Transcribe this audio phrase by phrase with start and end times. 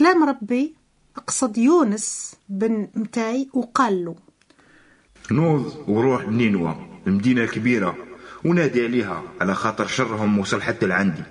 [0.00, 0.74] كلام ربي
[1.16, 4.14] أقصد يونس بن متاي وقال له.
[5.30, 6.76] نوض وروح لنينوى
[7.06, 7.96] المدينة الكبيرة
[8.44, 11.22] ونادي عليها على خاطر شرهم وصل حتى لعندي.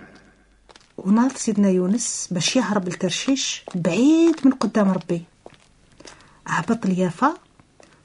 [0.97, 5.23] وناض سيدنا يونس باش يهرب الترشيش بعيد من قدام ربي.
[6.47, 7.33] هبط اليافا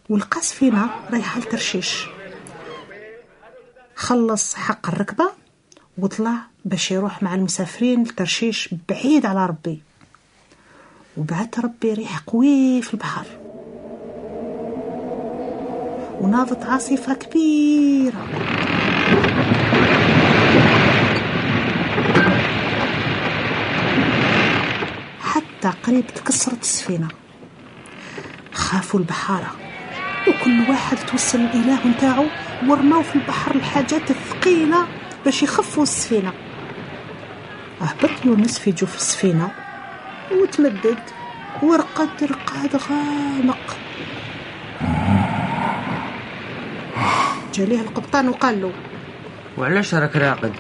[0.09, 2.07] ولقى سفينة رايحة لترشيش
[3.97, 5.31] خلص حق الركبة
[5.99, 9.83] وطلع باش يروح مع المسافرين لترشيش بعيد على ربي.
[11.17, 13.27] وبعت ربي ريح قوي في البحر.
[16.21, 18.27] وناضت عاصفة كبيرة.
[25.21, 27.09] حتى قريب تكسرت السفينة.
[28.53, 29.51] خافوا البحارة.
[30.29, 32.25] وكل واحد توصل الإله نتاعو
[32.69, 34.87] ورماو في البحر الحاجات الثقيلة
[35.25, 36.33] باش يخفوا السفينة.
[37.81, 39.64] هبط يونس في جوف السفينة.
[40.33, 40.99] وتمدد
[41.63, 43.77] ورقد رقاد غامق.
[47.55, 48.73] جاليه القبطان وقال له
[49.59, 50.53] وعلاش راك راقد؟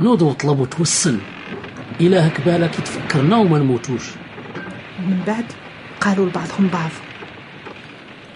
[0.00, 1.18] نوض وطلب وتوسل.
[2.00, 4.10] إلهك بالك يتفكرنا وما نموتوش.
[4.98, 5.44] ومن بعد
[6.00, 6.90] قالوا لبعضهم بعض.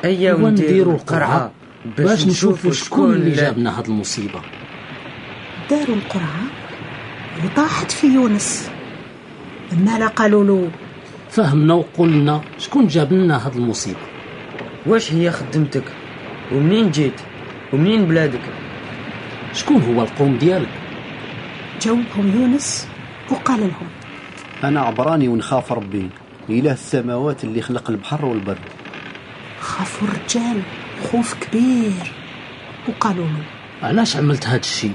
[0.04, 1.52] ايا ونديروا القرعة
[1.98, 4.42] باش نشوفوا شكون اللي جابنا هاد المصيبة.
[5.70, 6.42] داروا القرعة
[7.44, 8.70] وطاحت في يونس.
[9.72, 10.70] المالا قالوا له؟
[11.30, 13.98] فهمنا وقلنا شكون جاب لنا هاد المصيبة.
[14.86, 15.84] واش هي خدمتك؟
[16.52, 17.20] ومنين جيت؟
[17.72, 18.40] ومنين بلادك؟
[19.52, 20.68] شكون هو القوم ديالك؟
[21.82, 22.88] جاوبهم يونس
[23.30, 23.88] وقال لهم.
[24.64, 26.10] أنا عبراني ونخاف ربي
[26.50, 28.58] إله السماوات اللي خلق البحر والبر.
[29.60, 30.62] خافوا الرجال
[31.12, 32.12] خوف كبير.
[32.88, 33.44] وقالوا له.
[33.82, 34.90] علاش عملت هاد الشي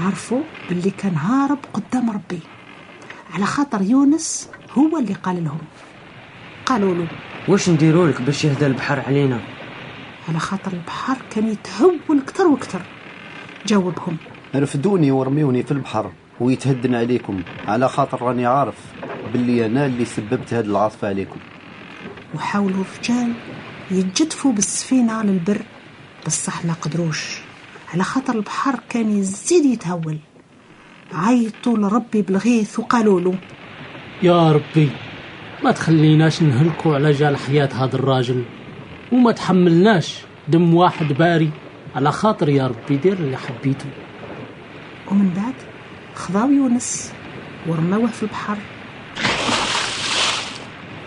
[0.00, 2.40] عرفوا باللي كان هارب قدام ربي.
[3.34, 5.58] على خاطر يونس هو اللي قال لهم.
[6.66, 7.06] قالوا له
[7.48, 9.40] واش نديروا لك باش يهدى البحر علينا؟
[10.28, 12.80] على خاطر البحر كان يتهول كتر وكتر
[13.66, 14.16] جاوبهم.
[14.54, 17.42] رفدوني ورميوني في البحر ويتهدن عليكم.
[17.68, 18.74] على خاطر راني عارف
[19.32, 21.38] باللي أنا اللي سببت هاد العاصفة عليكم.
[22.34, 23.32] وحاولوا الرجال
[23.90, 25.62] يتجدفوا بالسفينة للبر
[26.26, 27.40] بصح ما قدروش.
[27.94, 30.18] على خاطر البحر كان يزيد يتهول.
[31.12, 33.34] عيطوا لربي بالغيث وقالوا له.
[34.22, 34.90] يا ربي
[35.64, 38.44] ما تخليناش نهلكوا على جال حياة هذا الراجل.
[39.12, 41.50] وما تحملناش دم واحد باري.
[41.96, 43.86] على خاطر يا ربي دير اللي حبيته.
[45.10, 45.54] ومن بعد
[46.14, 47.12] خضاو يونس
[47.66, 48.58] ورموه في البحر.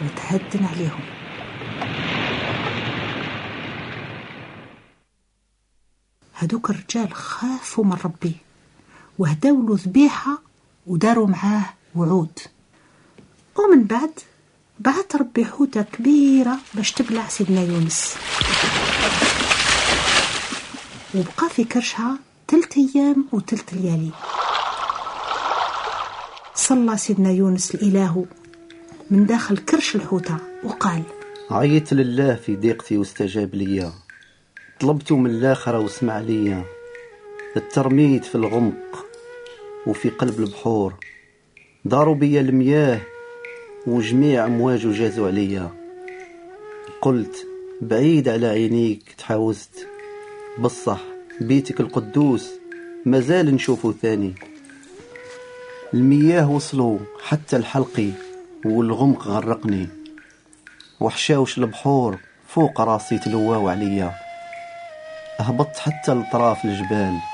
[0.01, 0.99] وتهدن عليهم.
[6.35, 8.35] هدوك الرجال خافوا من ربي.
[9.19, 10.41] وهداو له ذبيحة
[10.87, 12.39] وداروا معاه وعود.
[13.55, 14.11] ومن بعد
[14.79, 18.15] بعت ربي حوتة كبيرة باش تبلع سيدنا يونس.
[21.15, 24.11] وبقى في كرشها تلت أيام وتلت ليالي.
[26.55, 28.25] صلى سيدنا يونس الإله
[29.11, 31.03] من داخل كرش الحوتة وقال
[31.51, 33.93] عيت لله في ضيقتي واستجاب ليا.
[34.79, 36.65] طلبت من الآخرة واسمع ليا.
[37.57, 39.05] الترميت في الغمق
[39.87, 40.93] وفي قلب البحور.
[41.85, 42.99] داروا بيا المياه
[43.87, 45.69] وجميع أمواج جازوا عليا.
[47.01, 47.47] قلت
[47.81, 49.87] بعيد على عينيك تحاوزت.
[50.59, 51.01] بصح
[51.41, 52.51] بيتك القدوس
[53.05, 54.33] مازال نشوفه ثاني.
[55.93, 58.09] المياه وصلوا حتى الحلقي
[58.65, 59.87] والغمق غرقني.
[60.99, 64.13] وحشاوش البحور فوق راسي تلواو عليا.
[65.39, 67.30] هبطت حتى لطراف الجبال.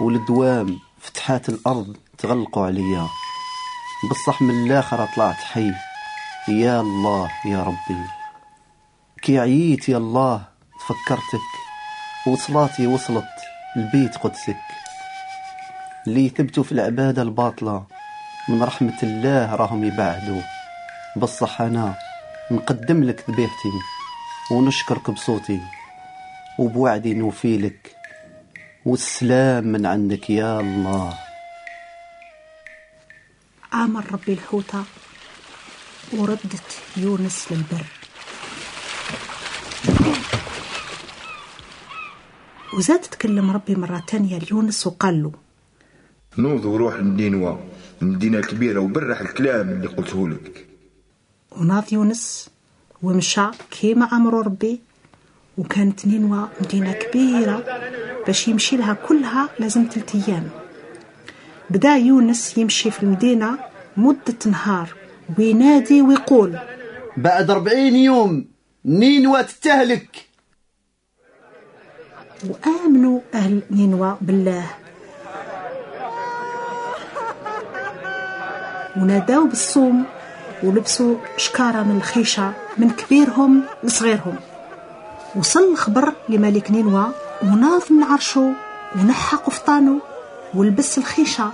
[0.00, 3.08] والدوام فتحات الأرض تغلقوا عليا.
[4.10, 5.72] بصح من الآخرة طلعت حي.
[6.48, 8.04] يا الله يا ربي.
[9.22, 10.44] كي عييت يا الله
[10.80, 11.48] تفكرتك
[12.26, 13.24] وصلاتي وصلت
[13.76, 14.56] لبيت قدسك.
[16.06, 17.84] اللي يثبتوا في العبادة الباطلة
[18.48, 20.42] من رحمة الله راهم يبعدوا.
[21.16, 21.94] بصح أنا
[22.50, 23.72] نقدم لك ذبيحتي
[24.50, 25.60] ونشكرك بصوتي
[26.58, 27.97] وبوعدي نوفي لك.
[28.84, 31.14] والسلام من عندك يا الله.
[33.74, 34.84] آمر ربي الحوتة
[36.12, 37.84] وردت يونس للبر.
[42.74, 45.32] وزاد تكلم ربي مرة تانية ليونس وقال له
[46.38, 47.58] نوض وروح لنينوى
[48.02, 50.66] المدينة الكبيرة وبرح الكلام اللي قلته لك.
[51.50, 52.50] وناض يونس
[53.02, 54.80] ومشى كيما أمره ربي
[55.58, 57.64] وكانت نينوى مدينة كبيرة
[58.26, 60.48] باش يمشي لها كلها لازم تلت أيام.
[61.70, 63.58] بدأ يونس يمشي في المدينة
[63.96, 64.94] مدة نهار
[65.38, 66.58] وينادي ويقول
[67.16, 68.48] بعد أربعين يوم
[68.84, 70.26] نينوى تتهلك
[72.48, 74.66] وآمنوا أهل نينوى بالله.
[78.96, 80.04] وناداو بالصوم
[80.62, 84.36] ولبسوا شكارة من الخيشة من كبيرهم لصغيرهم.
[85.36, 87.06] وصل الخبر لملك نينوى
[87.42, 88.52] وناض من عرشه
[88.96, 90.00] ونحى قفطانه
[90.54, 91.52] ولبس الخيشة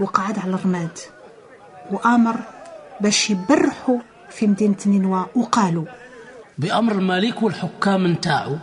[0.00, 0.98] وقعد على الرماد.
[1.90, 2.36] وآمر
[3.00, 3.98] باش يبرحوا
[4.30, 5.84] في مدينة نينوى وقالوا
[6.58, 8.56] بأمر الملك والحكام نتاعو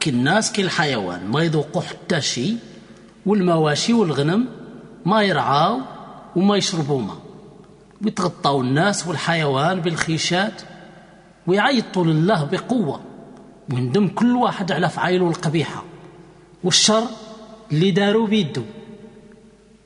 [0.00, 2.56] كي الناس كي الحيوان ما يذوقوا حتى شي
[3.26, 4.48] والمواشي والغنم
[5.06, 5.80] ما يرعاو
[6.36, 7.14] وما يشربوا ما
[8.04, 10.62] ويتغطاو الناس والحيوان بالخيشات
[11.46, 13.07] ويعيطوا لله بقوة.
[13.72, 15.84] ويندم كل واحد على فعايله القبيحة.
[16.64, 17.04] والشر
[17.72, 18.62] اللي داروا بيدو.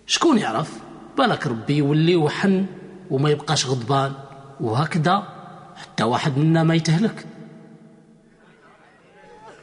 [0.06, 0.78] شكون يعرف؟
[1.18, 2.66] بالك ربي يولي وحن
[3.10, 4.12] وما يبقاش غضبان.
[4.60, 5.28] وهكذا
[5.76, 7.26] حتى واحد منا ما يتهلك.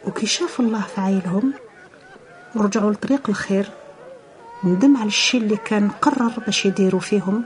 [0.08, 1.54] وكي شاف الله فعايلهم
[2.56, 3.70] ورجعوا لطريق الخير
[4.64, 7.44] ندم على الشيء اللي كان قرر باش يديروا فيهم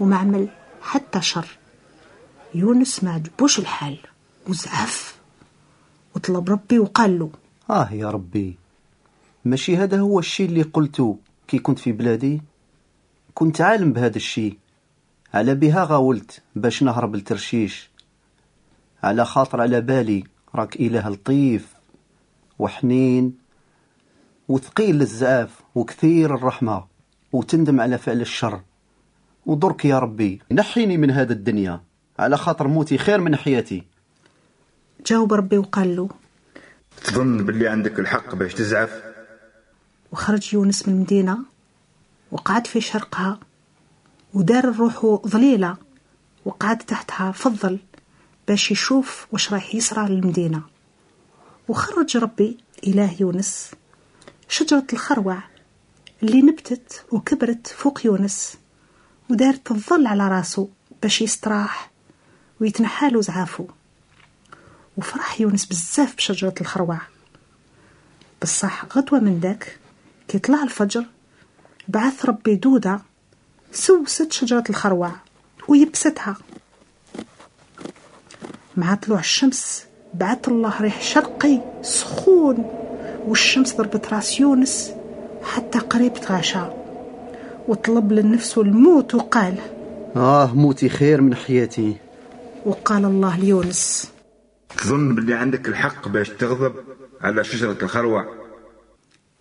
[0.00, 0.48] وما عمل
[0.82, 1.46] حتى شر.
[2.54, 3.98] يونس ما عجبوش الحال.
[4.48, 5.17] وزعف
[6.16, 7.30] وطلب ربي وقال له.
[7.70, 8.56] آه يا ربي.
[9.44, 11.18] ماشي هذا هو الشيء اللي قلته.
[11.48, 12.42] كي كنت في بلادي
[13.34, 14.58] كنت عالم بهذا الشيء.
[15.34, 17.90] على بها غاولت باش نهرب لترشيش
[19.02, 20.24] على خاطر على بالي
[20.54, 21.74] راك إله لطيف
[22.58, 23.34] وحنين
[24.48, 26.84] وثقيل للزعاف وكثير الرحمة
[27.32, 28.60] وتندم على فعل الشر.
[29.46, 30.40] ودرك يا ربي.
[30.52, 31.80] نحيني من هذا الدنيا.
[32.18, 33.84] على خاطر موتي خير من حياتي.
[35.06, 36.08] جاوب ربي وقال له.
[37.04, 39.02] تظن باللي عندك الحق باش تزعف؟
[40.12, 41.38] وخرج يونس من المدينة
[42.32, 43.40] وقعد في شرقها
[44.34, 45.76] ودار روحه ظليلة
[46.44, 47.78] وقعد تحتها فضل
[48.48, 50.62] باش يشوف واش راح يصرى للمدينة.
[51.68, 53.70] وخرج ربي الإله يونس.
[54.48, 55.38] شجرة الخروع
[56.22, 58.58] اللي نبتت وكبرت فوق يونس
[59.30, 60.68] ودارت الظل على راسه
[61.02, 61.90] باش يستراح
[62.60, 63.66] ويتنحالو زعافو
[64.98, 66.98] وفرح يونس بزاف بشجرة الخروع.
[68.42, 69.78] بصح غدوة من داك
[70.28, 71.04] كي طلع الفجر
[71.88, 73.00] بعث ربي دودة
[73.72, 75.10] سوست شجرة الخروع
[75.68, 76.36] ويبستها.
[78.76, 79.84] مع طلوع الشمس
[80.14, 82.64] بعث الله ريح شرقي سخون
[83.26, 84.92] والشمس ضربت راس يونس
[85.42, 86.64] حتى قريب تغاشى.
[87.68, 89.54] وطلب لنفسه الموت وقال
[90.16, 91.96] آه موتي خير من حياتي.
[92.66, 94.10] وقال الله ليونس
[94.76, 96.74] تظن باللي عندك الحق باش تغضب
[97.20, 98.34] على شجرة الخروع.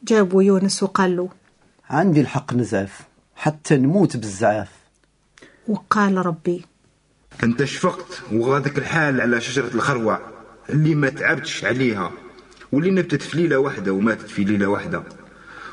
[0.04, 1.30] جابوا يونس وقال له
[1.90, 3.02] عندي الحق نزعف
[3.36, 4.70] حتى نموت بالزعاف.
[5.68, 6.66] وقال ربي
[7.44, 10.20] أنت شفقت وغادك الحال على شجرة الخروع
[10.70, 12.12] اللي ما تعبتش عليها
[12.72, 15.04] واللي نبتت في ليلة واحدة وماتت في ليلة واحدة.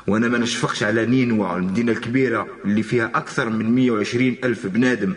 [0.07, 5.15] وأنا ما نشفقش على نينوى المدينة الكبيرة اللي فيها أكثر من 120 ألف بنادم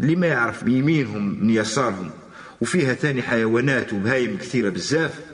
[0.00, 2.10] اللي ما يعرف بيمينهم من يسارهم.
[2.62, 5.26] وفيها ثاني حيوانات وبهايم كثيرة بزاف.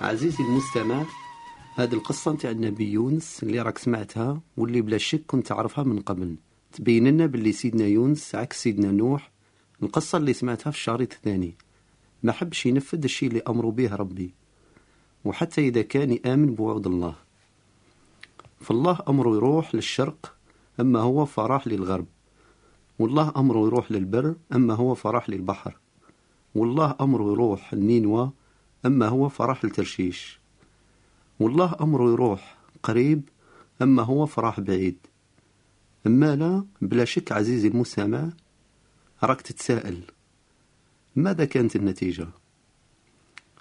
[0.00, 1.04] عزيزي المستمع
[1.74, 6.36] هذه القصة نتاع النبي يونس اللي راك سمعتها واللي بلا شك كنت تعرفها من قبل.
[6.72, 9.30] تبين لنا باللي سيدنا يونس عكس سيدنا نوح.
[9.82, 11.54] القصة اللي سمعتها في الشريط الثاني.
[12.22, 14.34] ما حبش ينفذ الشيء اللي أمره به ربي.
[15.24, 17.14] وحتى إذا كان يآمن بوعد الله.
[18.60, 20.34] فالله أمره يروح للشرق
[20.80, 22.06] أما هو فراح للغرب.
[22.98, 25.76] والله أمره يروح للبر أما هو فراح للبحر.
[26.54, 28.30] والله أمره يروح لنينوى
[28.86, 30.40] أما هو فراح لترشيش.
[31.40, 33.28] والله أمره يروح قريب
[33.82, 34.98] أما هو فراح بعيد.
[36.06, 38.30] أما لا بلا شك عزيزي المستمع
[39.22, 40.02] راك تتساءل
[41.16, 42.28] ماذا كانت النتيجة؟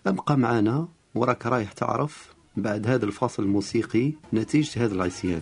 [0.07, 0.87] أبقى معنا
[1.17, 5.41] وراك رايح تعرف بعد هذا الفاصل الموسيقي نتيجة هذا العصيان.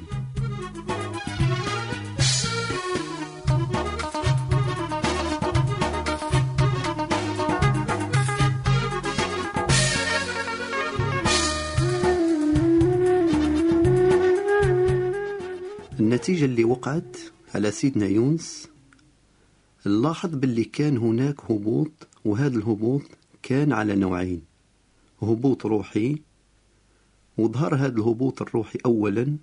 [16.00, 17.17] النتيجة اللي وقعت
[17.55, 18.70] على سيدنا يونس
[19.88, 21.91] نلاحظ باللي كان هناك هبوط
[22.25, 23.01] وهذا الهبوط
[23.44, 24.54] كان على نوعين.
[25.22, 26.22] هبوط روحي
[27.38, 29.38] وظهر هذا الهبوط الروحي أولا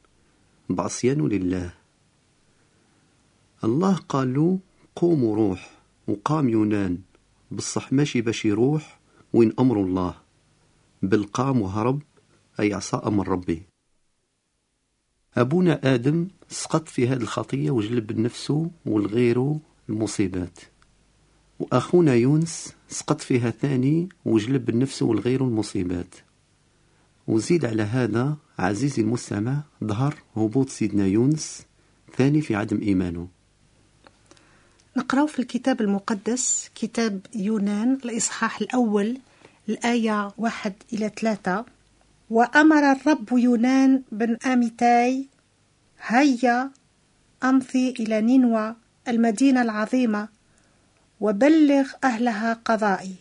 [0.69, 1.75] بعصيان لله.
[3.64, 4.59] الله قال له
[4.97, 5.71] قوم وروح
[6.09, 6.99] وقام يونان
[7.50, 9.00] بصح ماشي باش يروح
[9.33, 10.14] وين أمر الله.
[11.02, 12.02] بل قام وهرب
[12.61, 13.62] أي عصى أمر ربي.
[15.37, 20.72] أبونا آدم سقط في هذه الخطية وجلب لنفسه والغيره المصيبات.
[21.62, 26.14] وأخونا يونس سقط فيها ثاني وجلب لنفسه والغيره المصيبات.
[27.26, 31.62] وزيد على هذا عزيزي المستمع ظهر هبوط سيدنا يونس
[32.16, 33.28] ثاني في عدم إيمانه.
[34.97, 39.19] نقرأ في الكتاب المقدس كتاب يونان الإصحاح الأول
[39.69, 41.64] الآية واحد إلى ثلاثة.
[42.31, 45.26] وأمر الرب يونان بن أميتاي
[46.07, 46.71] هيا
[47.45, 48.76] أمضي إلى نينوى
[49.09, 50.28] المدينة العظيمة
[51.23, 53.14] وبلغ أهلها قضائي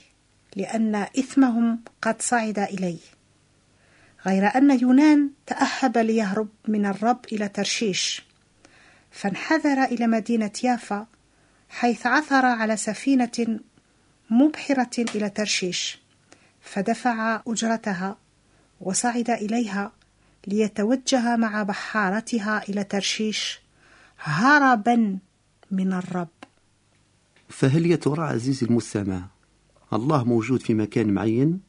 [0.56, 2.98] لأن إثمهم قد صعد إلي.
[4.26, 8.24] غير أن يونان تأهب ليهرب من الرب إلى ترشيش
[9.12, 11.08] فانحدر إلى مدينة يافا
[11.70, 13.60] حيث عثر على سفينة
[14.30, 16.00] مبحرة إلى ترشيش
[16.62, 18.18] فدفع أجرتها
[18.82, 19.92] وصعد إليها
[20.48, 23.60] ليتوجه مع بحارتها إلى ترشيش
[24.20, 25.18] هربا
[25.72, 26.41] من الرب.
[27.52, 29.26] فهل يا ترى عزيزي المستمع
[29.94, 31.60] الله موجود في مكان معين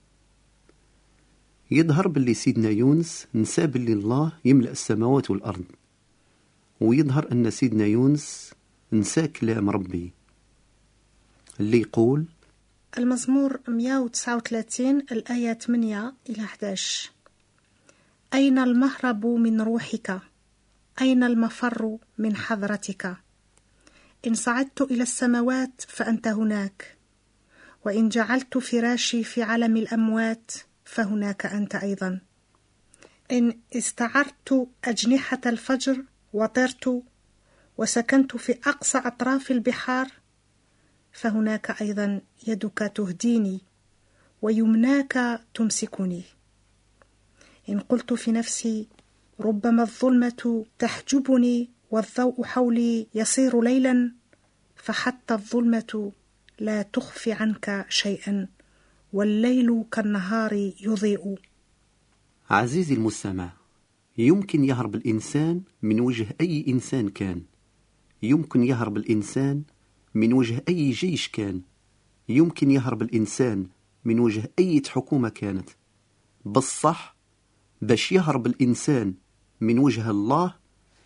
[1.70, 5.64] يظهر باللي سيدنا يونس نسى باللي الله يملأ السماوات والأرض
[6.80, 8.52] ويظهر أن سيدنا يونس
[8.92, 10.12] نسى كلام ربي
[11.60, 12.24] اللي يقول
[12.98, 17.10] المزمور 139 الآية 8 إلى 11
[18.34, 20.20] أين المهرب من روحك؟
[21.00, 23.16] أين المفر من حضرتك؟
[24.26, 26.96] إن صعدت إلى السماوات فأنت هناك.
[27.84, 30.50] وإن جعلت فراشي في علم الأموات
[30.84, 32.20] فهناك أنت أيضا.
[33.32, 37.02] إن استعرت أجنحة الفجر وطرت
[37.78, 40.08] وسكنت في أقصى أطراف البحار
[41.12, 43.60] فهناك أيضا يدك تهديني
[44.42, 46.22] ويمناك تمسكني.
[47.68, 48.88] إن قلت في نفسي
[49.40, 54.12] ربما الظلمة تحجبني والضوء حولي يصير ليلا
[54.76, 56.12] فحتى الظلمة
[56.58, 58.48] لا تخفي عنك شيئا
[59.12, 61.38] والليل كالنهار يضيء.
[62.50, 63.52] عزيزي المستمع
[64.18, 67.42] يمكن يهرب الإنسان من وجه أي إنسان كان.
[68.22, 69.62] يمكن يهرب الإنسان
[70.14, 71.60] من وجه أي جيش كان.
[72.28, 73.66] يمكن يهرب الإنسان
[74.04, 75.70] من وجه أي حكومة كانت.
[76.44, 77.16] بالصح
[77.82, 79.14] باش يهرب الإنسان
[79.60, 80.61] من وجه الله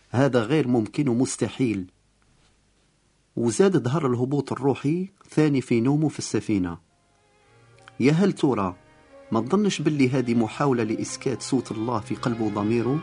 [0.09, 1.91] هذا غير ممكن ومستحيل
[3.35, 6.77] وزاد ظهر الهبوط الروحي ثاني في نومه في السفينة.
[7.99, 8.75] يا هل ترى
[9.31, 12.99] ما تظنش باللي هذه محاولة لإسكات صوت الله في قلبه وضميره؟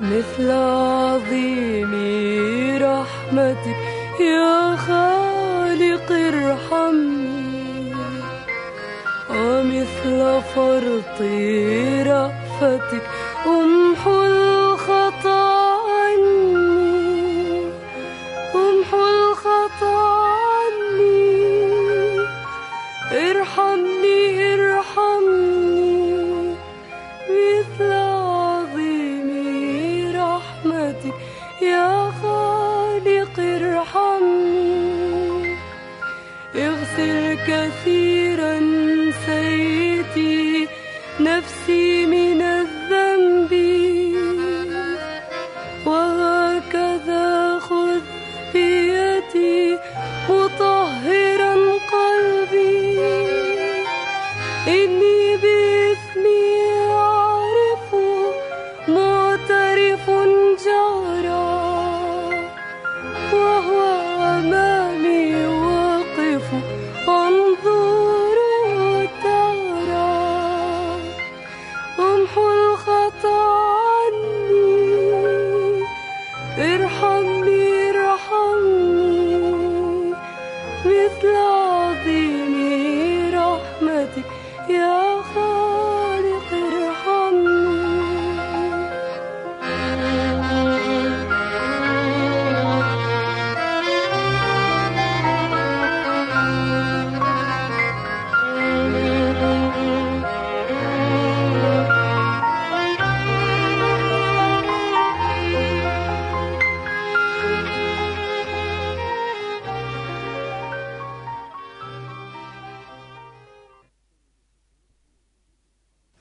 [0.00, 1.92] مثل عظيم
[2.82, 3.76] رحمتك
[4.20, 7.26] يا خالق ارحمني
[9.30, 11.20] ومثل فرط
[12.06, 13.25] رأفتك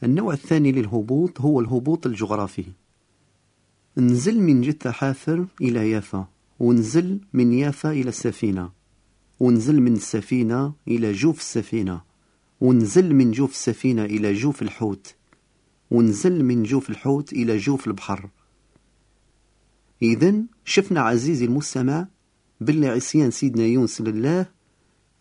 [0.03, 2.65] النوع الثاني للهبوط هو الهبوط الجغرافي.
[3.97, 6.27] نزل من جدة حافر إلى يافا
[6.59, 8.71] ونزل من يافا إلى السفينة.
[9.39, 12.01] ونزل من السفينة إلى جوف السفينة.
[12.61, 15.15] ونزل من جوف السفينة إلى جوف الحوت.
[15.91, 18.29] ونزل من جوف الحوت إلى جوف البحر.
[20.01, 20.35] إذا
[20.65, 22.07] شفنا عزيزي المستمع
[22.61, 24.45] باللي عصيان سيدنا يونس لله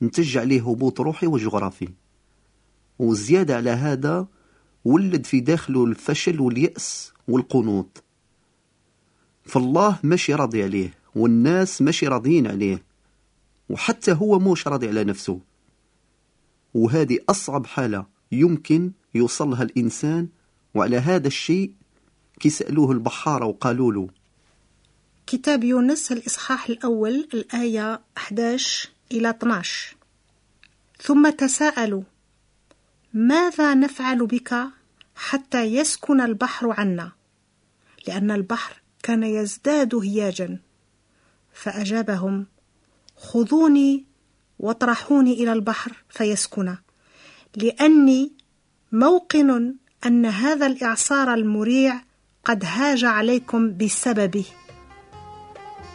[0.02, 1.88] نتج عليه هبوط روحي وجغرافي.
[2.99, 4.26] وزيادة على هذا
[4.85, 8.03] ولد في داخله الفشل واليأس والقنوط.
[9.45, 12.83] فالله ماشي راضي عليه والناس ماشي راضيين عليه
[13.71, 15.41] وحتى هو موش راضي على نفسه.
[16.75, 20.29] وهذه أصعب حالة يمكن يوصلها الإنسان
[20.75, 21.73] وعلى هذا الشيء
[22.41, 24.09] كي سألوه البحارة وقالوا له.
[25.26, 29.97] كتاب يونس الإصحاح الأول الآية 11 إلى 12
[31.03, 32.03] ثم تساءلوا
[33.14, 34.54] ماذا نفعل بك
[35.16, 37.12] حتى يسكن البحر عنا؟
[38.09, 40.59] لأن البحر كان يزداد هياجا.
[41.52, 42.47] فأجابهم
[43.16, 44.04] خذوني
[44.59, 46.76] واطرحوني إلى البحر فيسكن.
[47.56, 48.33] لأني
[48.92, 49.75] موقن
[50.06, 52.00] أن هذا الإعصار المريع
[52.44, 54.44] قد هاج عليكم بسببه.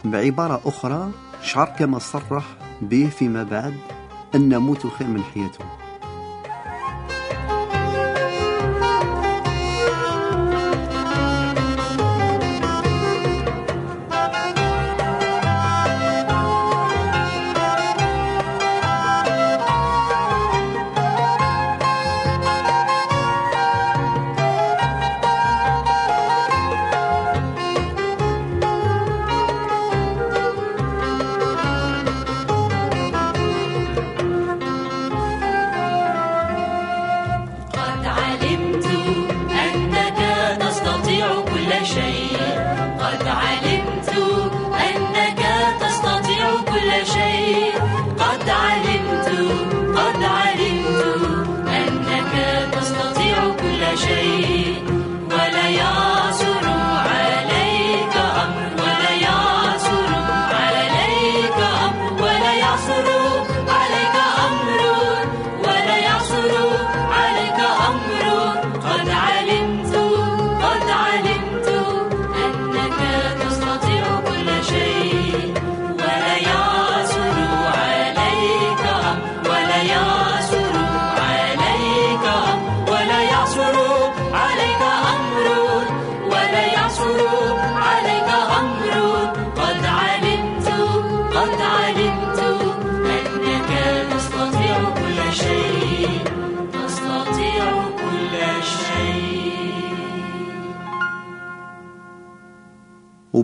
[0.04, 1.12] بعبارة أخرى
[1.42, 2.44] شعر كما صرح
[2.82, 3.74] به فيما بعد
[4.34, 5.79] أن موت خير من حياته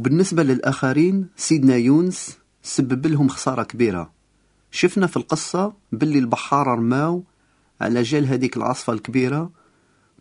[0.06, 4.12] وبالنسبة للآخرين سيدنا يونس سبب لهم خسارة كبيرة.
[4.70, 7.24] شفنا في القصة باللي البحارة رماو
[7.80, 9.50] على جال هذيك العاصفة الكبيرة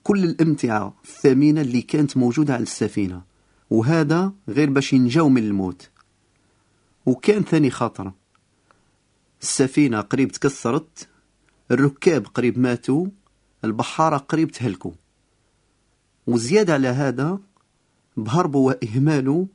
[0.03, 3.21] كل الأمتعة الثمينة اللي كانت موجودة على السفينة.
[3.69, 5.89] وهذا غير باش ينجاو من الموت.
[7.05, 8.11] وكان ثاني خطر
[9.41, 11.07] السفينة قريب تكسرت
[11.71, 13.07] الركاب قريب ماتوا
[13.63, 14.91] البحارة قريب تهلكوا.
[16.27, 17.39] وزيادة على هذا
[18.17, 19.47] بهربوا وإهماله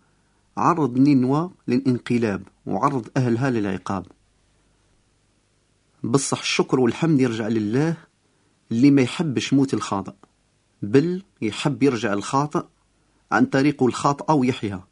[0.61, 4.07] عرض نينوى للانقلاب وعرض أهلها للعقاب.
[6.05, 7.97] بصح الشكر والحمد يرجع لله
[8.73, 10.13] اللي ما يحبش موت الخاطئ
[10.83, 12.65] بل يحب يرجع الخاطئ
[13.33, 14.85] عن طريقه الخاطئة ويحيا.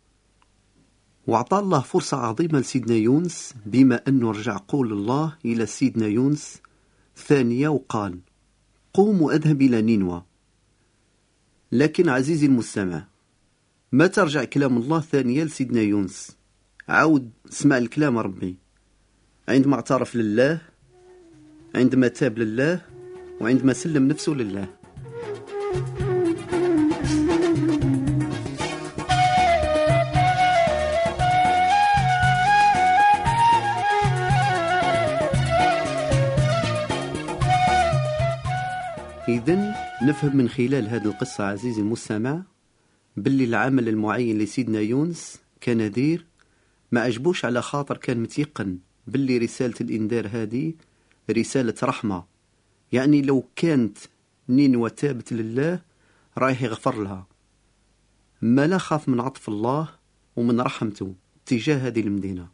[1.27, 6.61] وأعطى الله فرصة عظيمة لسيدنا يونس بما أنه رجع قول الله إلى سيدنا يونس
[7.17, 8.19] ثانية وقال
[8.95, 10.23] قوم وأذهب إلى نينوى.
[11.73, 13.07] لكن عزيزي المستمع
[13.93, 16.37] ما ترجع كلام الله ثانية لسيدنا يونس.
[16.89, 18.57] عاود اسمع الكلام ربي.
[19.49, 20.61] عندما اعترف لله
[21.75, 22.81] عندما تاب لله
[23.41, 24.69] وعندما سلم نفسه لله.
[39.29, 42.43] إذن نفهم من خلال هذه القصة عزيزي المستمع
[43.23, 46.27] باللي العمل المعين لسيدنا يونس كنذير
[46.93, 50.75] ما عجبوش على خاطر كان متيقن باللي رسالة الإنذار هذه
[51.31, 52.25] رسالة رحمة.
[52.93, 53.99] يعني لو كانت
[54.49, 55.81] نينوى تابت لله
[56.39, 57.27] رايح يغفر لها.
[58.43, 59.89] ما لا خاف من عطف الله
[60.37, 61.15] ومن رحمته
[61.47, 62.49] تجاه هذه المدينة.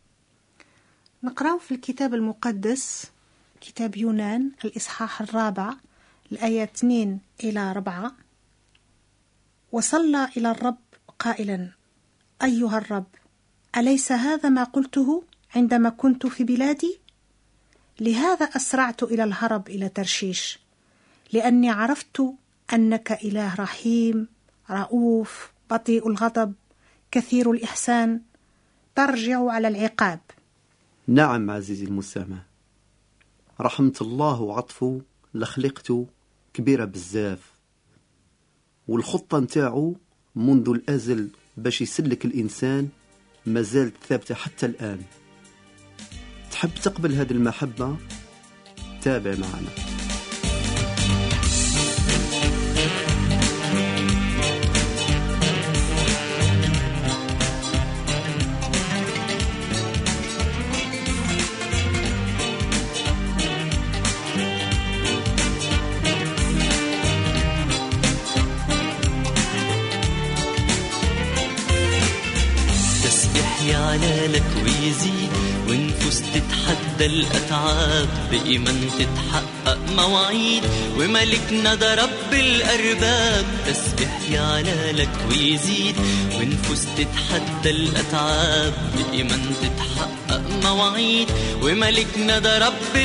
[1.22, 3.10] نقرأ في الكتاب المقدس
[3.60, 5.74] كتاب يونان الإصحاح الرابع
[6.32, 8.23] الآية 2 إلى 4
[9.74, 10.76] وصلى إلى الرب
[11.18, 11.70] قائلا
[12.42, 13.06] أيها الرب
[13.76, 16.98] أليس هذا ما قلته عندما كنت في بلادي؟
[18.00, 20.58] لهذا أسرعت إلى الهرب إلى ترشيش
[21.32, 22.22] لأني عرفت
[22.72, 24.28] أنك إله رحيم
[24.70, 26.54] رؤوف بطيء الغضب
[27.10, 28.20] كثير الإحسان
[28.94, 30.20] ترجع على العقاب.
[31.06, 32.38] نعم عزيزي المستمع
[33.60, 35.00] رحمة الله وعطفه
[35.34, 36.06] لخلقته
[36.54, 37.53] كبيرة بزاف
[38.88, 39.96] والخطة نتاعو
[40.36, 42.88] منذ الأزل باش يسلك الإنسان
[43.46, 45.00] ما زالت ثابتة حتى الآن.
[46.50, 47.96] تحب تقبل هذه المحبة؟
[49.02, 49.93] تابع معنا.
[77.06, 80.62] الأتعاب بإيمان تتحقق مواعيد
[80.98, 85.96] وملكنا ده رب الأرباب تسبح يعلى لك ويزيد
[86.38, 91.28] ونفوس تتحدى الأتعاب بإيمان تتحقق مواعيد
[91.62, 92.96] وملكنا ده رب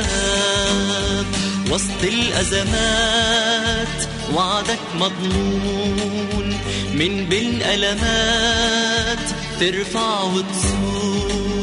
[0.00, 1.26] الأرباب
[1.70, 3.88] وسط الأزمات
[4.34, 6.58] وعدك مضمون
[6.94, 9.18] من بين ألمات
[9.60, 11.59] ترفع وتصون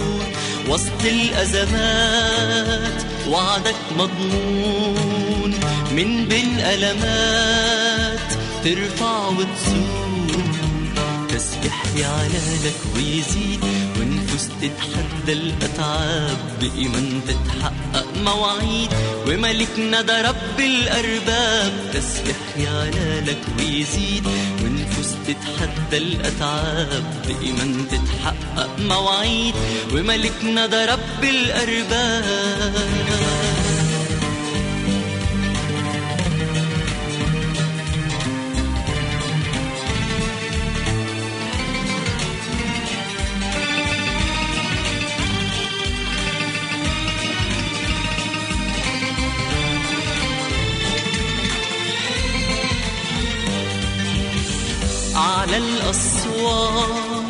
[0.70, 5.52] وسط الأزمات وعدك مضمون
[5.92, 8.20] من بين ألمات
[8.64, 10.08] ترفع وتصون
[11.30, 11.84] تسبح
[12.66, 13.60] لك ويزيد
[14.00, 18.90] ونفوس تتحدى الأتعاب بإيمان تتحقق مواعيد.
[19.28, 24.28] وملكنا ده رب الأرباب تسبح يعلى لك ويزيد
[25.08, 29.54] ونفوس تتحدى الأتعاب بإيمان تتحقق مواعيد
[29.94, 32.74] وملكنا ده رب الأرباب.
[56.38, 57.26] الأسوار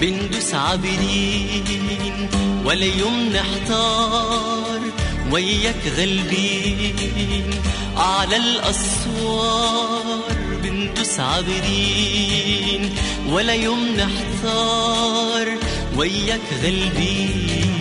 [0.00, 2.28] بندوس عابرين
[2.64, 4.80] ولا يوم نحتار
[5.30, 7.50] وياك غالبين
[7.96, 10.22] على الأسوار
[10.62, 12.94] بندوس عابرين
[13.28, 15.58] ولا يوم نحتار
[15.96, 17.80] وياك غالبين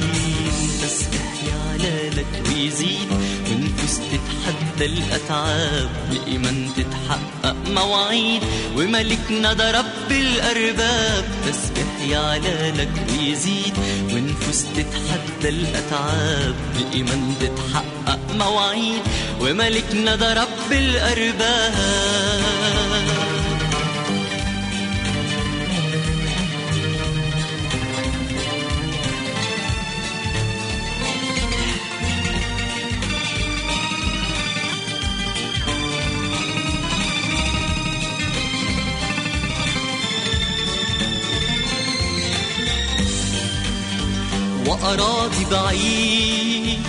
[0.82, 3.10] تسبح يعلى لك ويزيد
[3.52, 8.42] ونفوس تتحدى الأتعاب بإيمان تتحقق مواعيد.
[8.78, 9.72] وملكنا ده
[10.06, 13.74] رب الأرباب تسبح يعلى لك ويزيد.
[14.14, 19.02] ونفوس تتحدى الأتعاب بإيمان تتحقق مواعيد.
[19.42, 22.55] وملكنا ده رب الأرباب.
[44.96, 46.80] وأراضي بعيد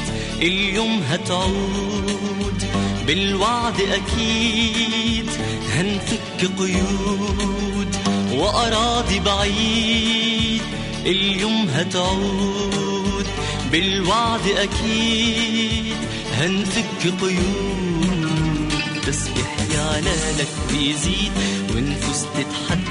[0.43, 2.65] اليوم هتعود.
[3.07, 5.31] بالوعد أكيد
[5.71, 7.97] هنفك قيود.
[8.33, 10.63] وأراضي بعيد
[11.07, 13.27] اليوم هتعود.
[13.73, 15.97] بالوعد أكيد
[16.33, 18.73] هنفك قيود.
[19.07, 21.33] تسبح يعلى لك ويزيد
[21.77, 22.25] ونفوس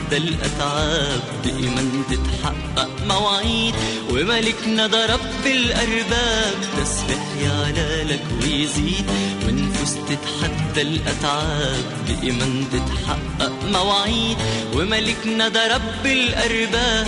[0.05, 3.75] تتحدى الأتعاب بإيمان تتحقق مواعيد.
[4.09, 9.05] وملكنا ده رب الأرباب تسبح يعلى لك ويزيد
[9.47, 14.37] ونفوس تتحدى الأتعاب بإيمان تتحقق مواعيد.
[14.73, 17.07] وملكنا ده رب الأرباب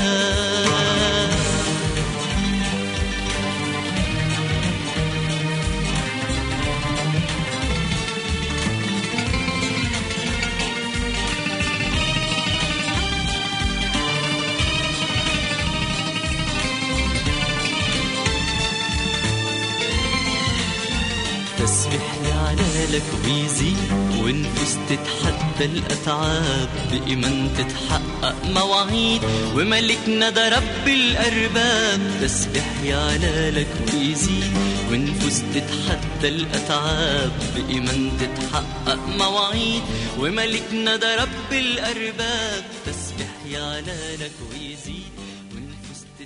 [22.94, 23.78] لك ويزيد
[24.24, 29.22] ونفوس تتحدى الأتعاب بإيمان تتحقق مواعيد.
[29.56, 34.54] وملكنا ده رب الأرباب تسبح يعلى لك ويزيد
[34.92, 39.82] ونفوس تتحدى الأتعاب بإيمان تتحقق مواعيد.
[40.20, 45.08] وملكنا ده رب الأرباب تسبح يعلى لك ويزيد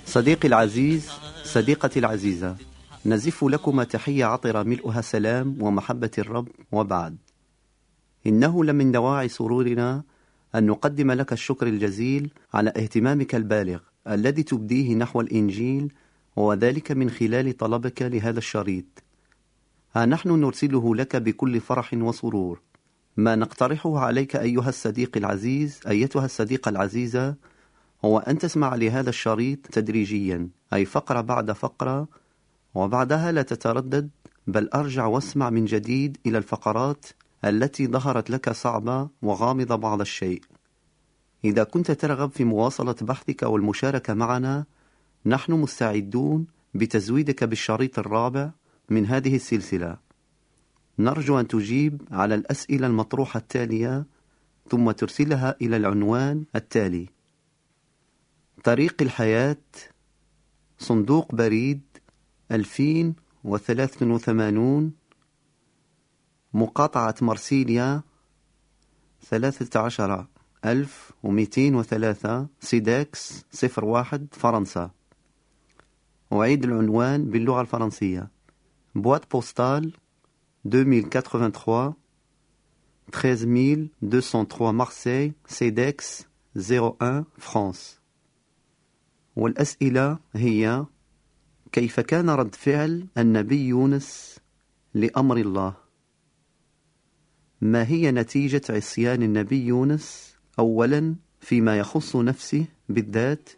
[0.06, 1.02] صديقي العزيز
[1.44, 2.56] صديقتي العزيزة
[3.06, 7.16] نزف لكما تحية عطرة ملؤها سلام ومحبة الرب وبعد.
[8.26, 10.02] إنه لمن دواعي سرورنا
[10.54, 15.92] أن نقدم لك الشكر الجزيل على اهتمامك البالغ الذي تبديه نحو الإنجيل
[16.36, 19.02] وذلك من خلال طلبك لهذا الشريط.
[19.96, 22.60] ها نحن نرسله لك بكل فرح وسرور.
[23.16, 27.34] ما نقترحه عليك أيها الصديق العزيز أيتها الصديقة العزيزة
[28.04, 32.08] هو أن تسمع لهذا الشريط تدريجيا أي فقرة بعد فقرة
[32.74, 34.10] وبعدها لا تتردد
[34.46, 37.06] بل أرجع واسمع من جديد إلى الفقرات
[37.44, 40.42] التي ظهرت لك صعبة وغامضة بعض الشيء.
[41.44, 44.64] إذا كنت ترغب في مواصلة بحثك والمشاركة معنا
[45.26, 48.50] نحن مستعدون بتزويدك بالشريط الرابع
[48.90, 49.96] من هذه السلسلة.
[50.98, 54.06] نرجو أن تجيب على الأسئلة المطروحة التالية
[54.70, 57.08] ثم ترسلها إلى العنوان التالي.
[58.64, 59.56] طريق الحياة
[60.78, 61.80] صندوق بريد
[62.52, 64.92] 2083
[66.54, 68.02] مقاطعة مرسيليا
[69.20, 70.26] 13
[70.64, 73.44] 1203 Cedex
[73.78, 74.90] 01 فرنسا.
[76.32, 78.30] أعيد العنوان باللغة الفرنسية.
[78.94, 79.92] boîte postale
[80.66, 81.94] 2083
[83.12, 88.00] 13203 Marseille Cedex 01 فرانس.
[89.36, 90.86] والأسئلة هي
[91.72, 94.38] كيف كان رد فعل النبي يونس
[94.94, 95.74] لأمر الله
[97.60, 103.48] ما هي نتيجة عصيان النبي يونس أولا فيما يخص نفسه بالذات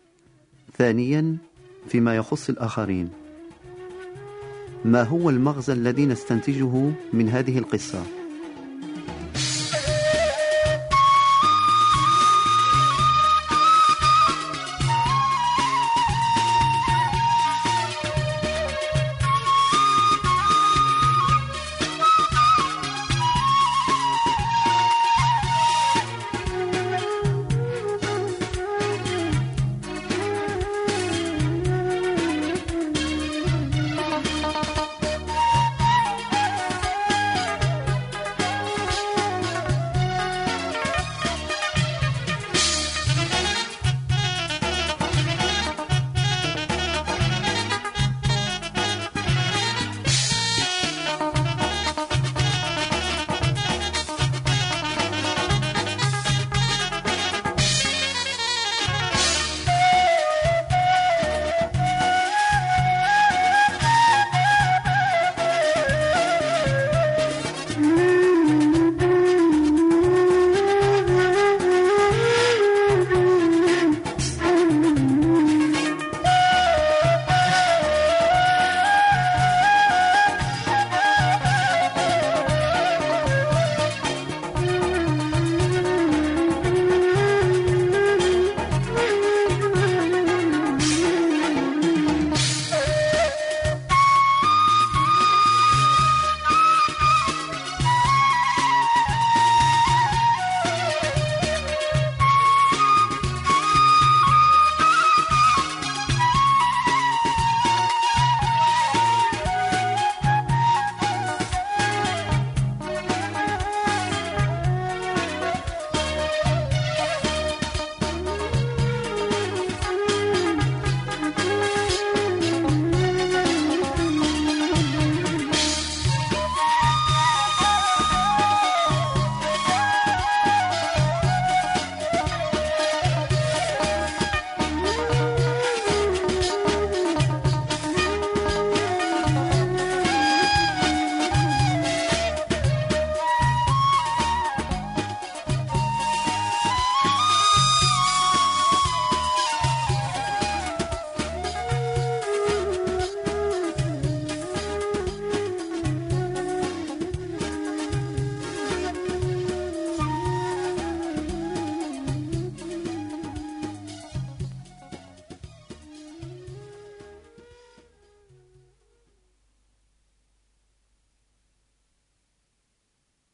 [0.79, 1.37] ثانيا
[1.89, 3.11] فيما يخص الآخرين
[4.85, 8.03] ما هو المغزى الذي نستنتجه من هذه القصة؟